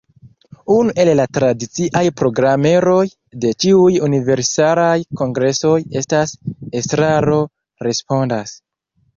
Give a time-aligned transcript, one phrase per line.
[0.75, 3.03] Unu el la tradiciaj programeroj
[3.45, 6.35] de ĉiuj Universalaj Kongresoj estas
[6.83, 7.39] ”Estraro
[7.91, 8.61] respondas”.